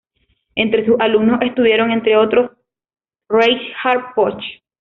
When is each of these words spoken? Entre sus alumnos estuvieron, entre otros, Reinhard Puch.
Entre 0.55 0.83
sus 0.83 0.95
alumnos 0.99 1.39
estuvieron, 1.43 1.91
entre 1.91 2.17
otros, 2.17 2.49
Reinhard 3.29 4.15
Puch. 4.15 4.41